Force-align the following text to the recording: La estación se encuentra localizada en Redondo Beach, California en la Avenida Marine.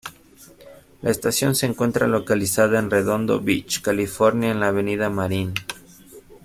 La 1.03 1.11
estación 1.11 1.53
se 1.53 1.67
encuentra 1.67 2.07
localizada 2.07 2.79
en 2.79 2.89
Redondo 2.89 3.39
Beach, 3.39 3.83
California 3.83 4.49
en 4.49 4.59
la 4.59 4.69
Avenida 4.69 5.11
Marine. 5.11 5.53